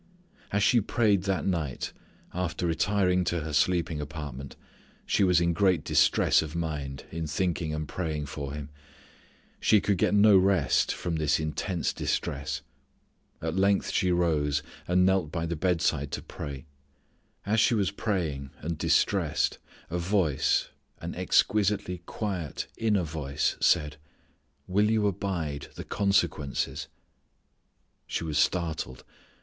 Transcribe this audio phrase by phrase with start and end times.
[0.51, 1.93] As she prayed that night
[2.33, 4.55] after retiring to her sleeping apartment
[5.05, 8.71] she was in great distress of mind in thinking and praying for him.
[9.59, 12.63] She could get no rest from this intense distress.
[13.43, 16.65] At length she rose, and knelt by the bedside to pray.
[17.45, 19.59] As she was praying and distressed
[19.91, 23.97] a voice, an exquisitely quiet inner voice said,
[24.65, 26.87] "will you abide the consequences?"
[28.07, 29.03] She was startled.